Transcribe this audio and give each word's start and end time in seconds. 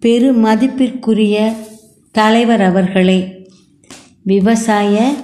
பெருமதிப்பிற்குரிய 0.00 1.56
தலைவர் 2.10 2.62
அவர்களே 2.62 3.50
விவசாய 4.22 5.14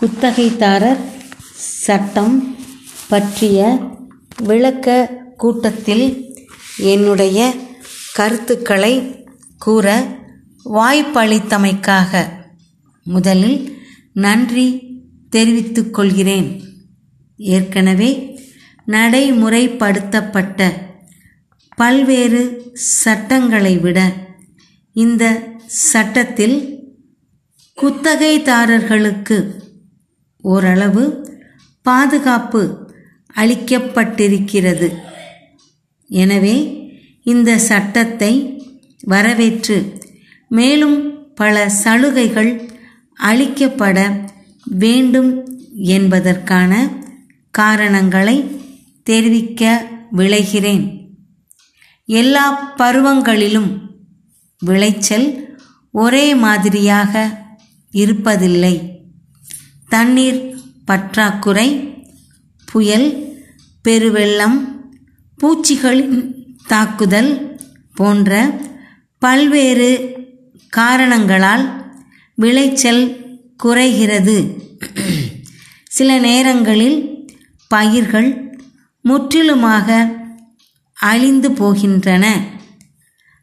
குத்தகைதாரர் 0.00 0.96
சட்டம் 1.54 2.56
பற்றிய 3.08 3.78
விளக்க 4.42 5.10
கூட்டத்தில் 5.36 6.36
என்னுடைய 6.78 7.54
கருத்துக்களை 8.14 9.24
கூற 9.58 10.16
வாய்ப்பளித்தமைக்காக 10.64 12.24
முதலில் 13.04 13.76
நன்றி 14.12 14.96
தெரிவித்துக் 15.30 15.94
கொள்கிறேன். 15.94 16.62
ஏற்கனவே 17.36 18.40
நடைமுறைப்படுத்தப்பட்ட 18.86 20.72
பல்வேறு 21.80 22.42
சட்டங்களை 23.02 23.78
விட 23.78 23.98
இந்த 24.92 25.24
சட்டத்தில் 25.66 26.56
குத்தகைதாரர்களுக்கு 27.78 29.38
ஓரளவு 30.44 31.04
பாதுகாப்பு 31.82 32.62
அளிக்கப்பட்டிருக்கிறது. 33.36 34.88
எனவே 36.10 36.56
இந்த 37.22 37.58
சட்டத்தை 37.58 38.32
வரவேற்று 39.04 39.78
மேலும் 40.48 40.98
பல 41.34 41.68
சலுகைகள் 41.68 42.52
அளிக்கப்பட 43.20 43.98
வேண்டும் 44.64 45.32
என்பதற்கான 45.74 46.72
காரணங்களை 47.50 48.36
தெரிவிக்க 49.02 49.62
விளைகிறேன். 50.10 50.97
எல்லா 52.08 52.74
பருவங்களிலும் 52.76 53.70
விளைச்சல் 54.58 55.26
ஒரே 55.90 56.34
மாதிரியாக 56.34 57.12
இருப்பதில்லை. 57.92 58.74
தண்ணீர் 59.88 60.40
பற்றாக்குறை 60.84 61.68
புயல் 62.64 63.08
பெருவெள்ளம் 63.84 64.56
பூச்சிகளின் 65.38 66.18
தாக்குதல் 66.66 67.60
போன்ற 67.94 68.60
பல்வேறு 69.18 69.90
காரணங்களால் 70.68 71.64
விளைச்சல் 72.34 73.04
குறைகிறது. 73.56 74.38
சில 75.88 76.18
நேரங்களில் 76.18 76.98
பயிர்கள் 77.68 78.56
முற்றிலுமாக 79.00 80.16
அழிந்து 80.98 81.48
போகின்றன. 81.48 82.26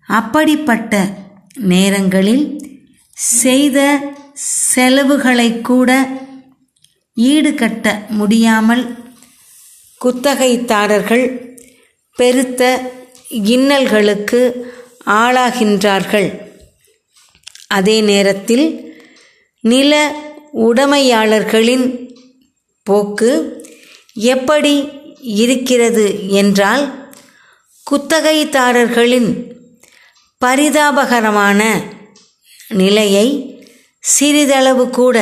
அப்படிப்பட்ட 0.08 1.18
நேரங்களில் 1.56 2.62
செய்த 3.18 4.00
செலவுகளை 4.34 5.62
கூட 5.62 6.10
ஈடுகட்ட 7.18 8.08
முடியாமல் 8.08 8.98
குத்தகைதாரர்கள் 10.02 11.54
பெருத்த 12.14 12.92
இன்னல்களுக்கு 13.30 14.42
ஆளாகின்றார்கள். 15.06 16.44
அதே 17.68 18.02
நேரத்தில் 18.02 18.94
நில 19.60 20.16
உடைமையாளர்களின் 20.54 22.10
போக்கு 22.84 23.64
எப்படி 24.14 24.90
இருக்கிறது 25.22 26.30
என்றால் 26.30 27.05
குத்தகைதாரர்களின் 27.92 29.30
பரிதாபகரமான 30.42 31.60
நிலையை 32.70 33.28
சிறிதளவு 34.00 34.90
கூட 34.90 35.18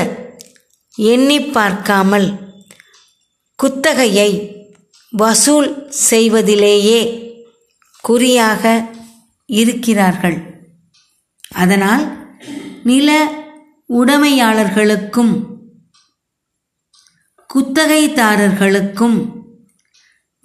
எண்ணி 0.95 1.39
பார்க்காமல் 1.41 2.27
குத்தகையை 3.59 4.29
வசூல் 5.13 5.69
செய்வதிலேயே 5.89 7.01
குறியாக 8.01 8.63
இருக்கிறார்கள். 9.45 10.37
அதனால் 11.49 12.05
நில 12.83 13.09
உடைமையாளர்களுக்கும் 13.89 15.33
குத்தகைதாரர்களுக்கும் 17.49 19.19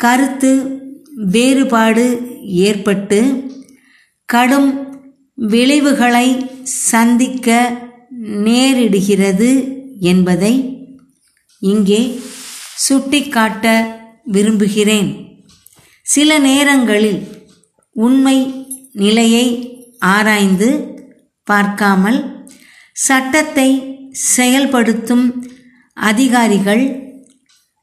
கருத்து 0.00 0.52
வேறுபாடு 1.26 2.20
ஏற்பட்டு 2.42 3.50
கடும் 4.24 5.00
விளைவுகளை 5.34 6.50
சந்திக்க 6.62 7.78
நேரிடுகிறது 8.20 9.68
என்பதை 10.00 10.84
இங்கே 11.60 12.20
சுட்டிக்காட்ட 12.76 13.96
விரும்புகிறேன். 14.24 15.38
சில 16.02 16.38
நேரங்களில் 16.38 17.28
உண்மை 17.92 18.66
நிலையை 18.92 19.46
ஆராய்ந்து 19.98 20.96
பார்க்காமல் 21.44 22.46
சட்டத்தை 22.92 23.96
செயல்படுத்தும் 24.10 25.50
அதிகாரிகள் 25.92 27.14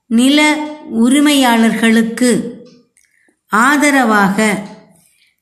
நில 0.08 0.68
உரிமையாளர்களுக்கு 0.90 2.55
ஆதரவாக 3.64 4.38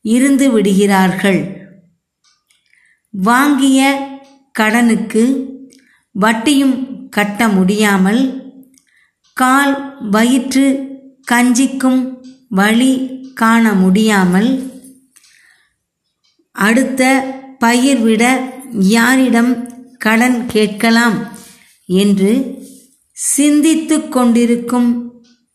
இருந்து 0.06 0.46
விடுகிறார்கள். 0.52 1.42
வாங்கிய 3.14 3.82
கடனுக்கு 4.56 5.24
வட்டியும் 6.16 6.76
கட்ட 7.10 7.48
முடியாமல் 7.48 8.24
கால் 9.38 9.76
வயிற்று 10.10 10.66
கஞ்சிக்கும் 11.32 12.02
வழி 12.52 12.94
காண 13.34 13.72
முடியாமல் 13.74 14.50
அடுத்த 16.56 17.04
பயிர்விட 17.60 18.24
யாரிடம் 18.90 19.54
கடன் 19.98 20.40
கேட்கலாம் 20.46 21.18
என்று 21.90 22.32
சிந்தித்து 23.18 23.98
கொண்டிருக்கும் 24.10 24.90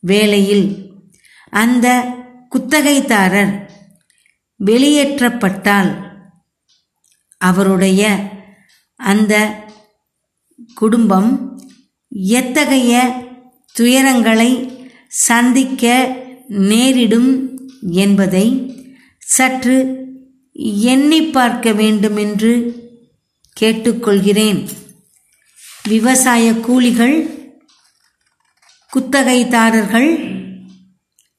வேளையில் 0.02 0.66
அந்த 1.52 1.86
குத்தகைதாரர் 2.50 3.70
வெளியேற்றப்பட்டால் 4.64 6.06
அவருடைய 7.38 8.30
அந்த 8.96 9.64
குடும்பம் 10.74 11.60
எத்தகைய 12.08 13.22
துயரங்களை 13.78 14.80
சந்திக்க 15.08 16.16
நேரிடும் 16.48 17.58
என்பதை 17.90 18.76
சற்று 19.18 19.96
எண்ணி 20.82 21.22
பார்க்க 21.22 21.72
வேண்டும் 21.72 22.16
என்று 22.16 22.52
கேட்டுக்கொள்கிறேன். 23.60 24.68
விவசாய 25.82 26.52
கூலிகள் 26.52 27.26
குத்தகைதாரர்கள் 28.94 30.10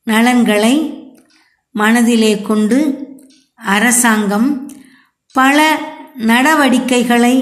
நலன்களை 0.04 0.99
மனதிலே 1.72 2.42
கொண்டு 2.42 3.08
அரசாங்கம் 3.56 4.72
பல 5.32 5.80
நடவடிக்கைகளை 6.16 7.36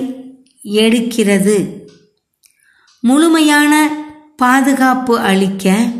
எடுக்கிறது. 0.64 1.86
முழுமையான 3.00 3.74
பாதுகாப்பு 4.38 5.20
அளிக்க 5.20 5.92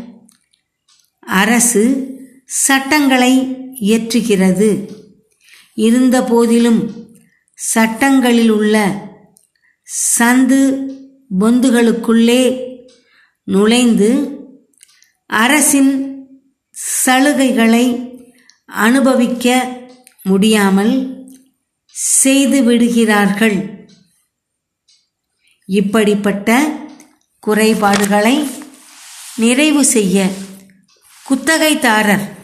அரசு 1.20 2.06
சட்டங்களை 2.44 3.56
இயற்றுகிறது. 3.80 4.90
இருந்தபோதிலும் 5.74 6.80
சட்டங்களில் 7.54 8.48
உள்ள 8.48 9.06
சந்து 10.18 10.86
பொந்துகளுக்குள்ளே 11.40 12.42
நுழைந்து 13.42 14.10
அரசின் 15.26 15.92
சலுகைகளை 17.06 18.16
அனுபவிக்க 18.68 19.76
முடியாமல் 20.22 21.26
செய்து 21.90 22.62
விடுகிறார்கள். 22.62 23.86
இப்படிப்பட்ட 25.64 26.78
குறைபாடுகளை 27.40 28.48
நிறைவு 29.36 29.84
செய்ய 29.84 30.30
குத்தகைதாரர் 31.30 32.36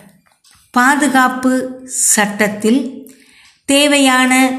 பாதுகாப்பு 0.71 1.83
சட்டத்தில் 1.89 3.07
தேவையான 3.65 4.51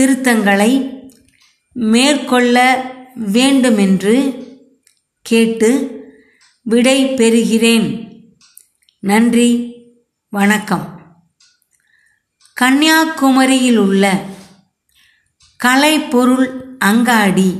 திருத்தங்களை 0.00 1.02
மேற்கொள்ள 1.72 2.84
வேண்டுமென்று 3.14 4.46
கேட்டு 5.22 6.00
விடை 6.62 7.04
பெறுகிறேன் 7.04 8.18
நன்றி 8.98 9.78
வணக்கம். 10.28 10.99
கன்னியாகுமரியில் 12.60 13.76
உள்ள 13.76 14.20
கலைப்பொருள் 15.64 16.76
அங்காடி 16.78 17.56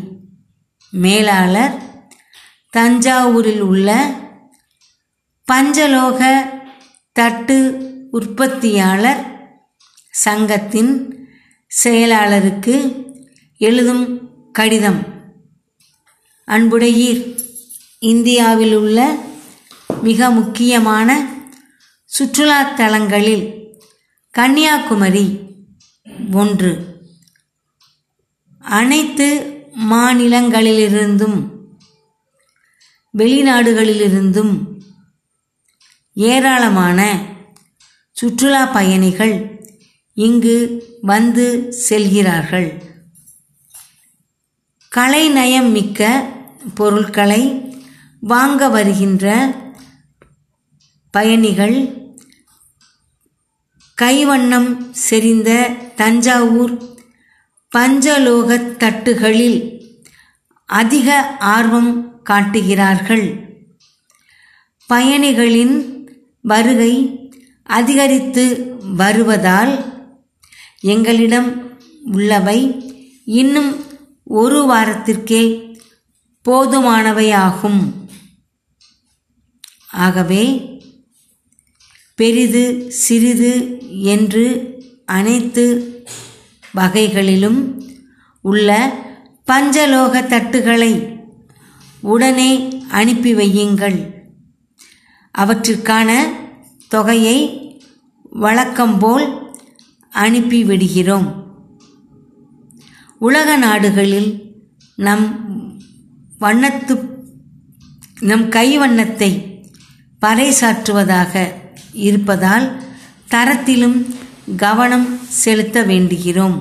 மேலாளர் 0.90 1.74
தஞ்சாவூரில் 2.76 3.60
உள்ள 3.60 4.14
பஞ்சலோக 5.52 6.50
தட்டு 7.12 7.56
உற்பத்தியாளர் 8.10 9.22
சங்கத்தின் 10.10 11.18
செயலாளருக்கு 11.84 13.04
எழுதும் 13.58 14.20
கடிதம். 14.52 15.04
அன்புடையீர் 16.46 17.36
இந்தியாவில் 17.98 18.74
உள்ள 18.74 19.16
மிக 20.02 20.30
முக்கியமான 20.30 21.26
சுற்றுலாத்தலங்களில் 22.18 23.58
கன்னியாகுமரி 24.32 25.38
ஒன்று. 26.32 26.98
அனைத்து 28.58 29.26
மாநிலங்களிலிருந்தும் 29.90 31.48
வெளிநாடுகளிலிருந்தும் 33.18 34.82
ஏராளமான 36.14 37.18
சுற்றுலா 38.12 38.64
பயணிகள் 38.64 39.64
இங்கு 40.14 40.84
வந்து 41.00 41.72
செல்கிறார்கள். 41.72 42.82
கலைநயம் 44.88 45.70
மிக்க 45.70 46.30
பொருட்களை 46.74 47.42
வாங்க 48.20 48.68
வருகின்ற 48.68 49.54
பயணிகள் 51.10 51.76
கைவண்ணம் 54.02 54.90
செறிந்த 55.10 55.76
தஞ்சாவூர் 55.96 56.82
பஞ்சலோகத் 57.76 58.76
தட்டுகளில் 58.76 59.80
அதிக 60.66 61.36
ஆர்வம் 61.38 62.22
காட்டுகிறார்கள். 62.22 63.48
பயணிகளின் 64.86 65.98
வருகை 66.42 67.16
அதிகரித்து 67.62 68.76
வருவதால் 68.80 69.84
எங்களிடம் 70.80 71.78
உள்ளவை 72.04 72.84
இன்னும் 73.24 73.84
ஒரு 74.24 74.66
வாரத்திற்கே 74.70 75.76
போதுமானவையாகும். 76.48 77.92
ஆகவே 79.90 80.68
பெரிது 82.14 82.92
சிறிது 82.92 83.79
என்று 83.90 84.74
அனைத்து 85.06 85.92
வகைகளிலும் 86.72 87.82
உள்ள 88.40 88.92
பஞ்சலோக 89.46 90.26
தட்டுகளை 90.26 91.18
உடனே 92.00 92.82
அனுப்பி 92.88 93.34
வையுங்கள். 93.34 94.22
அவற்றிற்கான 95.38 96.18
தொகையை 96.88 97.58
வழக்கம்போல் 98.22 99.52
அனுப்பிவிடுகிறோம் 100.12 101.38
உலக 103.18 103.56
நாடுகளில் 103.56 104.60
நம் 104.94 105.48
வண்ணத்து 106.40 107.08
நம் 108.20 108.50
கைவண்ணத்தை 108.50 109.60
பறைசாற்றுவதாக 110.20 111.52
இருப்பதால் 111.92 112.79
தரத்திலும் 113.30 114.14
கவனம் 114.56 115.18
செலுத்த 115.28 115.82
வேண்டுகிறோம். 115.82 116.56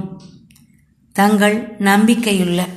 தங்கள் 1.11 1.75
நம்பிக்கையுள்ள 1.79 2.67